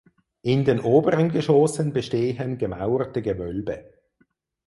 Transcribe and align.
In 0.41 0.65
den 0.65 0.79
oberen 0.79 1.29
Geschossen 1.29 1.93
bestehen 1.93 2.57
gemauerte 2.57 3.21
Gewölbe. 3.21 3.87